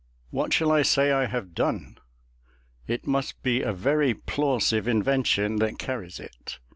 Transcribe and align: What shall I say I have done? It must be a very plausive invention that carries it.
What 0.31 0.51
shall 0.51 0.71
I 0.71 0.81
say 0.81 1.11
I 1.11 1.27
have 1.27 1.53
done? 1.53 1.99
It 2.87 3.05
must 3.05 3.43
be 3.43 3.61
a 3.61 3.71
very 3.71 4.15
plausive 4.15 4.87
invention 4.87 5.57
that 5.57 5.77
carries 5.77 6.19
it. 6.19 6.57